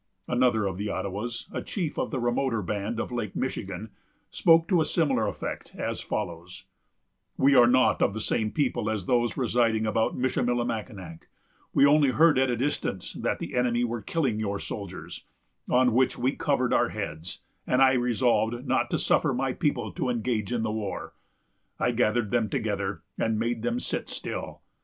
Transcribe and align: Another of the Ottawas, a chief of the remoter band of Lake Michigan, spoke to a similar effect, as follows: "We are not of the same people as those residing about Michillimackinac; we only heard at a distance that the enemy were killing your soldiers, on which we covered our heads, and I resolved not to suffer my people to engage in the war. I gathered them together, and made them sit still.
Another 0.27 0.65
of 0.65 0.79
the 0.79 0.89
Ottawas, 0.89 1.45
a 1.51 1.61
chief 1.61 1.99
of 1.99 2.09
the 2.09 2.19
remoter 2.19 2.63
band 2.63 2.99
of 2.99 3.11
Lake 3.11 3.35
Michigan, 3.35 3.91
spoke 4.31 4.67
to 4.67 4.81
a 4.81 4.85
similar 4.85 5.27
effect, 5.27 5.75
as 5.75 6.01
follows: 6.01 6.65
"We 7.37 7.53
are 7.53 7.67
not 7.67 8.01
of 8.01 8.15
the 8.15 8.19
same 8.19 8.49
people 8.51 8.89
as 8.89 9.05
those 9.05 9.37
residing 9.37 9.85
about 9.85 10.17
Michillimackinac; 10.17 11.27
we 11.71 11.85
only 11.85 12.09
heard 12.09 12.39
at 12.39 12.49
a 12.49 12.57
distance 12.57 13.13
that 13.13 13.37
the 13.37 13.53
enemy 13.55 13.83
were 13.83 14.01
killing 14.01 14.39
your 14.39 14.57
soldiers, 14.59 15.25
on 15.69 15.93
which 15.93 16.17
we 16.17 16.35
covered 16.35 16.73
our 16.73 16.89
heads, 16.89 17.41
and 17.67 17.79
I 17.83 17.93
resolved 17.93 18.65
not 18.65 18.89
to 18.89 18.97
suffer 18.97 19.35
my 19.35 19.53
people 19.53 19.91
to 19.91 20.09
engage 20.09 20.51
in 20.51 20.63
the 20.63 20.71
war. 20.71 21.13
I 21.79 21.91
gathered 21.91 22.31
them 22.31 22.49
together, 22.49 23.03
and 23.19 23.37
made 23.37 23.61
them 23.61 23.79
sit 23.79 24.09
still. 24.09 24.61